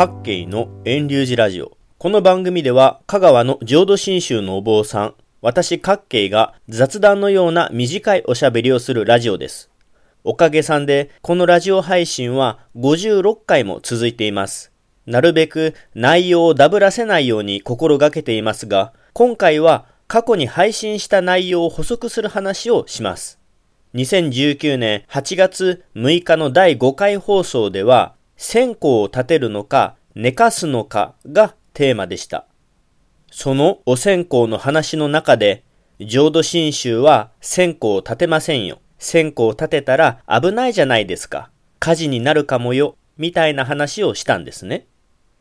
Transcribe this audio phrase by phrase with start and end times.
[0.00, 1.76] 各系の遠流寺ラジオ。
[1.98, 9.70] この番組では、香川の浄土真宗のお坊さん、私各系が雑談のような短いおしゃべりをするラジオです。
[10.24, 14.72] おかげさんで、このラジオ配信は56回も続いています。
[15.04, 23.38] なるべく内容をダブらせないように心がけていますが、今回は過去に配信した内容を補足する話をします。
[23.94, 32.46] 2019年8月6日の第5回放送では、線香を立てるのか寝かすのかがテーマでした。
[33.30, 35.62] そのお線香の話の中で、
[36.00, 38.78] 浄土真宗は線香を立てませんよ。
[38.98, 41.50] 線香を立てたら危ないじゃないですか。
[41.80, 42.96] 火事になるかもよ。
[43.18, 44.86] みたいな話をしたんですね。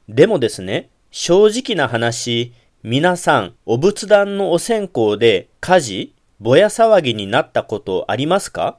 [0.10, 8.78] でもですね、正直な話、皆さん、お仏壇のお線香で火事、ぼや騒ぎになったことありますか？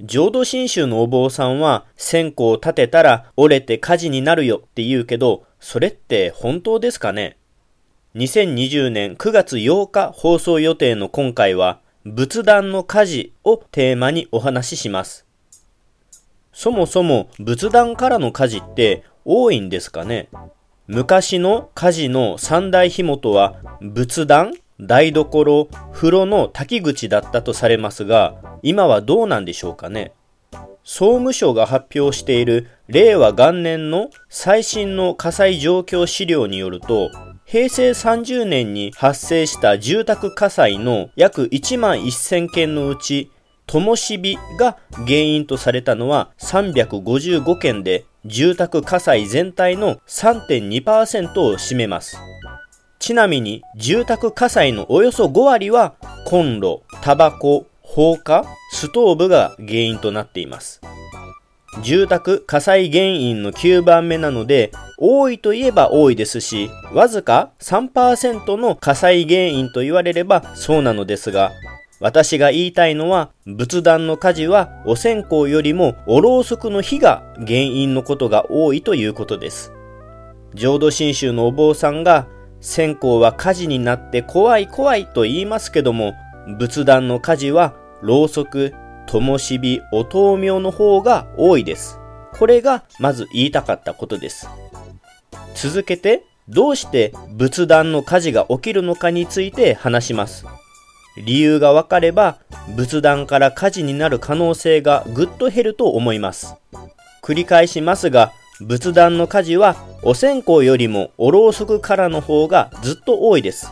[0.00, 7.36] 浄土真宗のお坊さんは線香を立てたら折れて火事になるよって言うけど、それって本当ですかね
[8.16, 15.26] ？2020年9月8日放送予定の今回は仏壇の火事をテーマにお話しします。
[16.52, 20.28] そもそも仏壇からの火事って多いんですかね？
[20.88, 30.12] 昔の火事の三大火元は仏壇、台所、風呂の炊き口だったとされますが、今はどうなんでしょうかね。
[30.84, 37.10] 総務省が発表している令和元年の最新の火災状況資料によると、
[37.44, 43.30] 平成30年に発生した住宅火災の約1万1000件のうち、
[43.66, 44.76] 灯火が
[45.06, 52.16] 原因とされたのは355件で、住宅火災全体の3.2%を占めます。
[53.02, 60.80] ちなみに住宅火災のおよそ5割はコンロ、タバコ、放火、ストーブが原因となっています。
[61.82, 71.50] 住宅火災原因の9番目なので、多いといえば多いですし、わずか3%の火災原因と言われればそうなのですが、
[71.98, 79.72] 私が言いたいのは、仏壇の火事はお線香よりもおろうそくの火が原因のことが多いということです。
[80.54, 82.28] 浄土真宗のお坊さんが
[82.62, 86.14] 線香は火事になって怖い怖いと言いますけども、
[86.58, 88.72] 仏壇の火事は、ろうそく、
[89.06, 91.98] 灯火、お灯明の方が多いです。
[92.32, 94.48] これがまず言いたかったことです。
[95.54, 100.46] 続けて、どうして仏壇の火事が起きるのかについて話します。
[101.16, 102.38] 理由が分かれば、
[102.76, 106.54] 仏壇から火事になる可能性がぐっと減ると思います。
[107.22, 108.32] 繰り返しますが、
[108.66, 113.70] 仏壇の火事はお線香よりもおろうそくからの方がずっと多いです。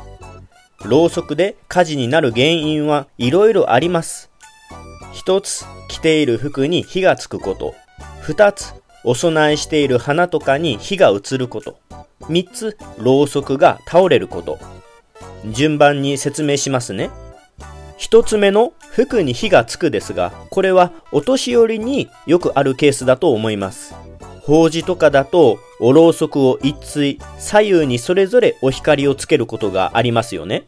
[0.84, 4.30] ろうそくで火事になる原因はいろいろあります。
[5.12, 7.74] 一つ、着ている服に火がつくこと。
[8.20, 8.72] 二つ、
[9.04, 11.78] お供えしている花とかに火が移ること。
[12.28, 14.58] 三つ、ろうそくが倒れること。
[15.50, 17.10] 順番に説明しますね。
[17.96, 23.94] 一つ目の服に火がつくですが、これはお年寄りによくあるケースだと思います。
[24.50, 30.66] 法事とかだと、おろうそくを一対、左右にそれぞれお光をつけることがありますよね。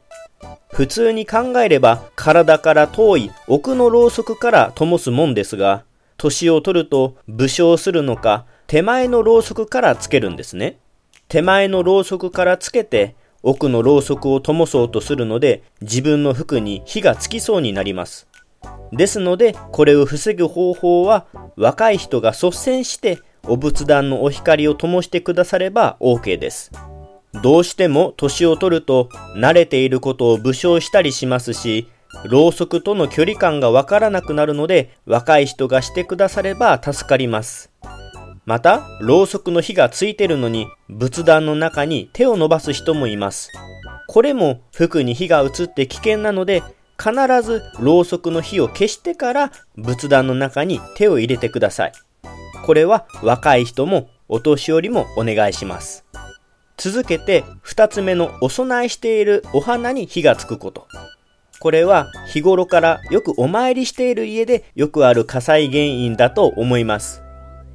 [0.73, 5.83] 普通に考えれば、体から遠い奥のろうそくから灯すもんですが、
[6.17, 10.79] 年を取ると武将するのか、手前のろうそくからつけるんですね。
[11.27, 18.29] 手前のろうそくからつけて、奥のろうそくを灯そうとするので、自分の服に火がつきそうになります。
[18.93, 21.27] ですので、これを防ぐ方法は、
[21.57, 26.71] 若い人が率先してお仏壇のお光を灯してくだされば OK です。
[27.43, 31.89] どうしても年を取ると慣れていることを武将したりしますし、
[32.25, 37.71] ろうそくとの距離感がわからなくなるので若い人がしてくだされば助かります。
[38.45, 43.51] また、ろうそくの火がついてるのに仏壇の中に手を伸ばす人もいます。
[44.09, 46.63] これも服に火が移って危険なので
[46.99, 51.93] 必ずろうそくの火を消してから仏壇の中に手を入れてください。
[52.65, 56.05] これは若い人もお年寄りもお願いします。
[56.77, 60.87] 続けて2つ目のお供えしているお花に火がつくこと。
[61.61, 67.23] これは日頃からよくお参りしている家でよくある火災原因だと思います。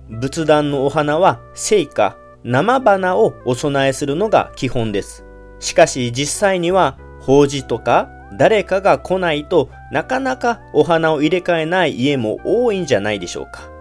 [0.10, 5.26] 仏壇のお花は聖火、生花をお供えするのが基本です。
[5.60, 13.77] しかし実際には法事とか誰かが来ないとなかなかお花を入れ替えない家も多いんじゃないでしょうか。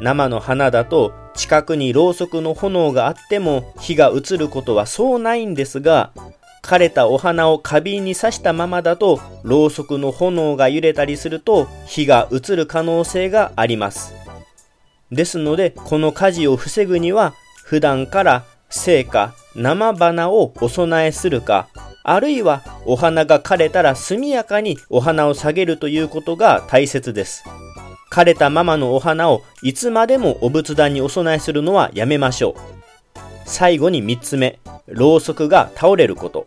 [0.00, 6.12] 生の花だと近くにろうそくの炎があっても火が移ることはそうないんですが、
[6.62, 14.14] 枯れたお花を花瓶に刺したままだと、ろうそくの炎が揺れたりすると火が移る可能性があります。
[15.12, 21.68] ですので、この火事を防ぐには、普段から生花、生花をお供えするか、
[22.02, 27.44] あるいはお花が枯れたら速やかにお花を下げるということが大切です。
[28.14, 32.54] 枯れたままのお花をいつまでもお仏壇にお供えするのはやめましょう。
[33.44, 36.46] 最後に3つ目、ろうそくが倒れること。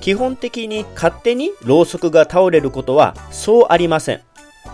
[0.00, 4.20] 基本的に勝手にろうそくが倒れることはそうありません。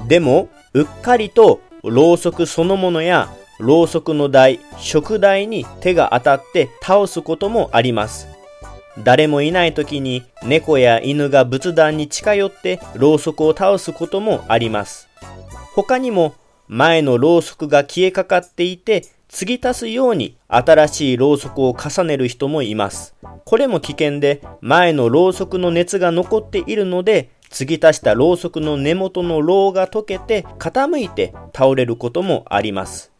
[0.08, 8.28] でも、うっかりとろうそくそのものやろうそくの台、食台に手が当たって倒すこともあります。
[9.02, 15.08] 誰もいない時に猫や犬が仏壇に近寄ってろうそくを倒すこともあります。
[15.82, 16.35] 他にも
[16.69, 23.15] 前のろうそくが消えかかっていて継ぎ足すように新しいろうそくを重ねる人もいます。
[23.47, 33.11] これも危険で前のろうそくの熱が残っているので継ぎ足したろうそくの根元のろうが溶けて傾いて倒れることもあります。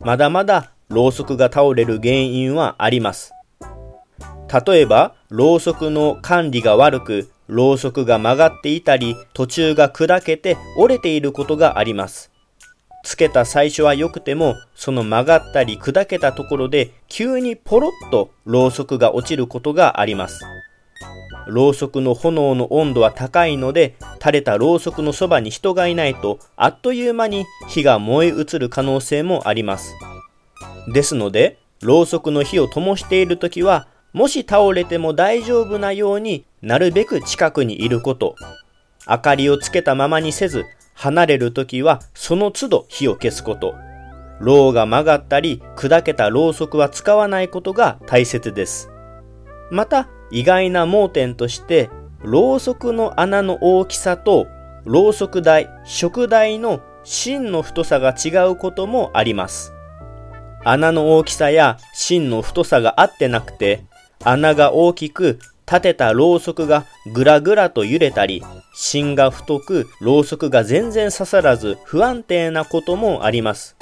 [0.00, 3.32] まだまだろうそくが倒れる原因はあります。
[4.66, 12.30] 例えば、ろうそくの管理が悪く、ろうそくが曲がっていたり、途中が砕けて折れていることがあります。
[13.04, 20.40] つけた最初は良くても、その曲がったり砕けたところで、急にポロッとろうそくが落ちることがあります。
[21.46, 29.94] ろうそくの炎の温度は高いので、垂れたろうそくのそばに人がいないと、あっという間に火が燃え移る可能性もあります。
[30.92, 38.34] ですので、ろうそくの火を灯しているときは、もし倒れても大丈夫なようになるべく近くにいること。
[39.08, 40.64] 明かりをつけたままにせず、
[40.94, 43.74] 離れるときはその都度火を消すこと。
[44.40, 48.90] ろうが曲がったり砕けたろうそくは使わないことが大切です。
[49.70, 51.90] また意外な盲点として、
[52.22, 54.46] ろうそくの穴の大きさと
[54.84, 59.72] ろうそく台、食台の芯の太さが違うこともあります。
[60.64, 63.84] 穴の大きさや芯の太さが合ってなくて、
[64.24, 65.38] 穴が大きく
[65.68, 68.42] 立てたろうそくがぐらぐらと揺れたり、
[68.74, 73.76] 芯が太くろうそくが全然刺さらず不安定なこともあります。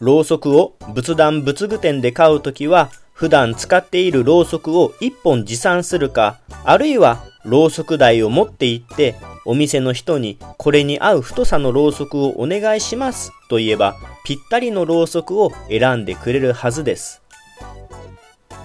[0.00, 17.22] ろうそくを仏壇仏具店で買うときは、普段使っているろうそくを1本持参するか、あるいはろうそく台を持って行って、お店の人にこれに合う太さのろうそくをお願いしますと言えば、ぴったりのろうそくを選んでくれるはずです。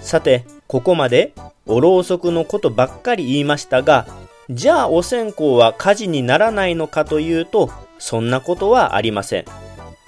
[0.00, 1.32] さて、ここまで
[1.66, 4.06] おろうそくのことばっかり言いましたが、
[4.50, 9.44] じゃあお線香は火事にならないのかというと、そんなことはありません。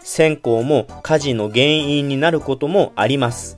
[0.00, 3.56] 線香も火事の原因になることもあります。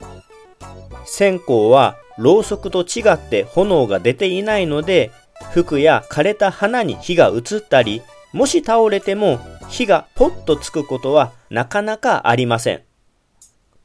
[1.05, 5.11] 線香はろうそくと違って炎が出ていないので、
[5.53, 8.03] 服や枯れた花に火が移ったり、
[8.33, 12.88] もし倒れても火がポッとつくことはなかなかありません。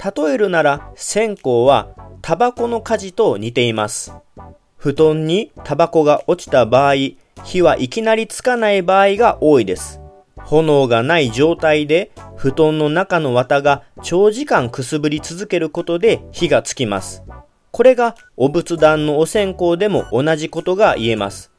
[0.03, 1.87] 例えるなら線香は
[2.21, 4.13] タバコの火事と似ています。
[4.75, 6.95] 布団にタバコが落ちた場合、
[7.45, 10.01] 火はいきなりつかない場合が多いです。
[10.37, 17.23] 炎がない状態で布団の中の綿が長時間くすぶり続けることで火がつきます。
[17.71, 21.52] これがお仏壇のお線香でも同じことが言えます。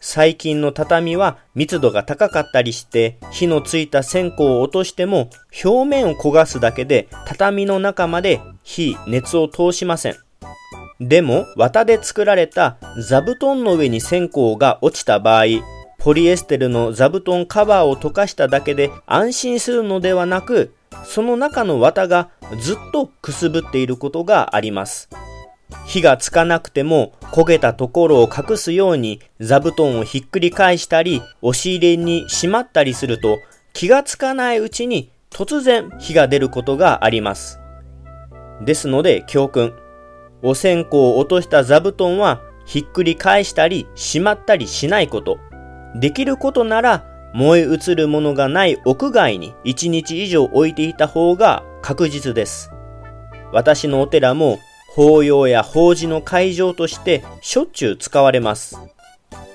[0.00, 5.30] 最近の畳は密度が高かったりして火のついた線香を落としても
[5.64, 10.16] 表面を焦がすだけで畳の中まで火、熱を通しません。
[11.00, 12.76] でも綿で作られた
[13.08, 15.44] 座布団の上に線香が落ちた場合
[15.98, 20.74] ポリエステルの座布団カバーを溶かしただけで安心するのではなく
[21.04, 25.08] その中の綿がずっとくすぶっていることがあります。
[25.86, 33.38] 火がつかなくても焦げたところを隠すように座布団をひっくり返したり押し入れにしまったりすると
[33.72, 37.60] 気がつかないうちに突然火が出ることがあります。
[38.64, 39.74] ですので教訓。
[40.42, 45.38] お線香を落とした座布団はひっくり返したりしまったりしないこと。
[45.96, 52.70] できることなら燃え移るものがない屋外に1日以上置いていた方が確実です。
[53.52, 58.76] 私のお寺も法要や法事の会場としてしょっちゅう使われます。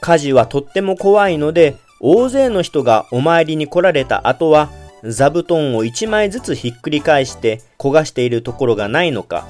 [0.01, 4.69] 火事はとっても怖いので、大勢の人がお参りに来られた後は、
[5.03, 9.47] 座布団を1枚ずつひっくり返して焦がしているところがないのか、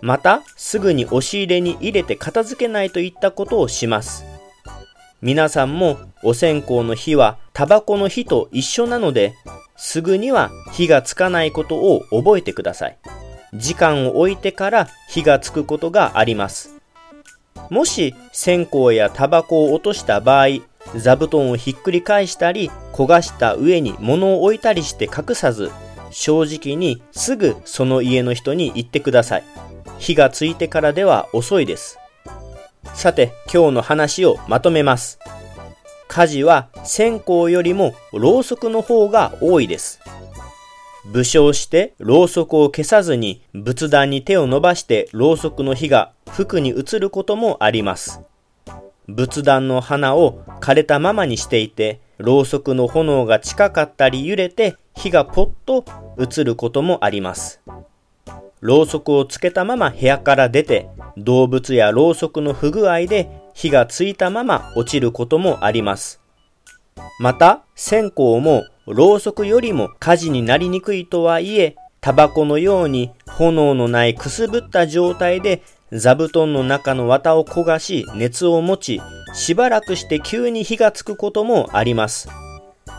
[0.00, 4.24] またすぐに押し入れに入れて片付けないといったことをします。
[5.20, 9.34] 皆さんもお線香の火はタバコの火と一緒なので、
[9.76, 12.98] すぐには火がつかないことを覚えてください。
[13.54, 16.74] 時間を置いてから火がつくことがあります。
[17.70, 20.46] もし線香やタバコを落とした場合、
[20.96, 25.70] 座布団をひっくり返したり、焦がした上に物を置いたりして隠さず、
[26.10, 29.44] 正直にすぐその家の人に言ってください。
[29.98, 31.98] 火がついてからでは遅いです。
[32.94, 35.18] さて、今日の話をまとめます。
[36.08, 40.01] 火事は線香よりもろうそくの方が多いです。
[41.06, 48.20] 武将してろうそくを消さずに仏壇に手を伸ばしてろうそくの火が服に移ることもあります。
[49.08, 55.84] 仏壇の花を枯れたままにしていて、ろうそくの炎が近かったり揺れて火がポッと
[56.18, 57.60] 移ることもあります。
[58.60, 66.20] ろうそくをつけたまま部屋から出て、動物やろうそくの不具合で火がついたまま落ちることもあります。
[67.18, 75.62] また、線香もろうそくよりも火事になりにくいとはいえ、タバコのように炎のないくすぶった状態で
[75.92, 79.00] 座布団の中の綿を焦がし熱を持ち、
[79.34, 82.28] しばらくして急に火がつくこともあります。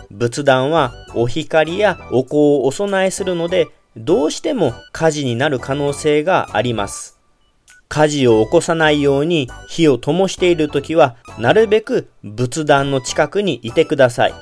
[0.09, 7.19] 仏壇はお光やお香をお供えするので、どうしても火事になる可能性があります。
[7.89, 14.33] 火事を起こさないように火を灯している時は、なるべく仏壇の近くにいてください。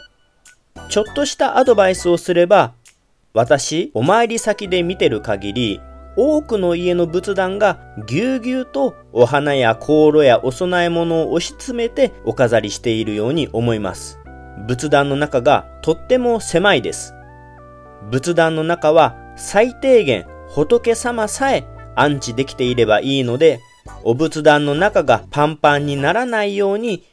[0.91, 2.73] ちょっとしたアドバイスをすれば、
[3.33, 5.81] 私、お参り先で見てる限り、
[6.17, 14.19] 多くの家の仏壇がぎゅうぎゅうとお花や香炉やお供え物を押し詰めてお飾りしているように思います。
[14.67, 17.13] 仏壇の中がとっても狭いです。
[18.09, 23.61] 仏壇の中は最低限仏様さえ安置できていればいいので、
[24.03, 27.05] お仏壇の中がパンパンにならないように、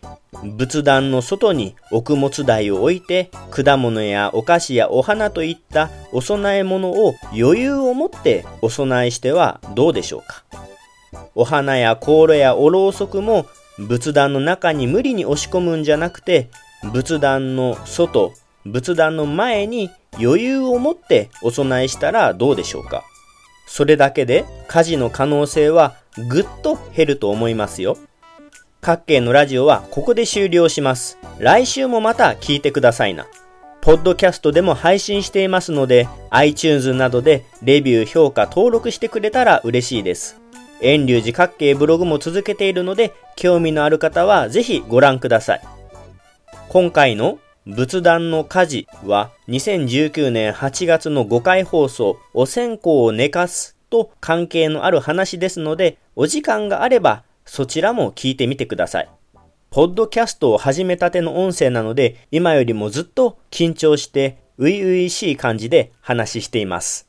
[0.44, 10.44] 仏壇の外に奥物台を置いて、果物やお菓子やお花といったお供え物を余裕を持ってお供えしてはどうでしょうか。
[11.34, 13.46] お花や香炉やおろうそくも
[13.78, 16.50] 仏壇の中に無理に押し込むんじゃなくて、
[16.92, 18.32] 仏壇の外、
[18.66, 23.04] 仏壇の前に余裕を持ってお供えしたらどうでしょうか
[23.66, 25.96] それだけで火事の可能性は
[26.28, 27.96] ぐっと減ると思いますよ。
[28.80, 31.18] 各系のラジオはここで終了します。
[31.38, 33.26] 来週もまた聞いてくださいな。
[33.80, 40.40] ポッドキャストでも配信していますので、iTunes などでレビュー、評価、登録してくれたら嬉しいです。
[40.80, 45.60] 遠隆寺各系ブログも続けているので、興味のある方はぜひご覧ください。
[46.68, 59.08] 今回の仏壇の火事は2019年8月の5回放送お線香を寝かすと関係のある話ですのでお時間があればそちらも聞いてみてください。
[59.70, 67.07] ポッドキャストを始めたての音声なので今よりもずっと緊張して初々しい感じで話しています。